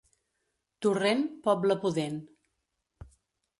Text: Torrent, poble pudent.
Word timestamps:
Torrent, 0.85 1.21
poble 1.49 1.77
pudent. 1.85 2.19